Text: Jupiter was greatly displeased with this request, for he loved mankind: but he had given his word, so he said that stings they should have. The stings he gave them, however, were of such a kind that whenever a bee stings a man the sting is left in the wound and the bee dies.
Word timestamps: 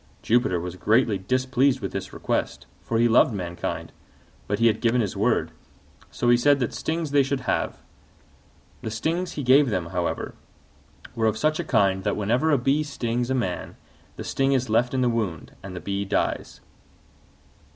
Jupiter 0.23 0.59
was 0.59 0.77
greatly 0.77 1.19
displeased 1.19 1.79
with 1.79 1.91
this 1.91 2.11
request, 2.11 2.65
for 2.81 2.97
he 2.97 3.07
loved 3.07 3.35
mankind: 3.35 3.91
but 4.47 4.57
he 4.57 4.65
had 4.65 4.81
given 4.81 4.99
his 4.99 5.15
word, 5.15 5.51
so 6.09 6.29
he 6.31 6.37
said 6.37 6.59
that 6.59 6.73
stings 6.73 7.11
they 7.11 7.21
should 7.21 7.41
have. 7.41 7.77
The 8.81 8.89
stings 8.89 9.33
he 9.33 9.43
gave 9.43 9.69
them, 9.69 9.91
however, 9.91 10.33
were 11.13 11.27
of 11.27 11.37
such 11.37 11.59
a 11.59 11.63
kind 11.63 12.03
that 12.03 12.17
whenever 12.17 12.49
a 12.49 12.57
bee 12.57 12.81
stings 12.81 13.29
a 13.29 13.35
man 13.35 13.75
the 14.15 14.23
sting 14.23 14.53
is 14.53 14.71
left 14.71 14.95
in 14.95 15.01
the 15.01 15.07
wound 15.07 15.51
and 15.61 15.75
the 15.75 15.79
bee 15.79 16.03
dies. 16.03 16.61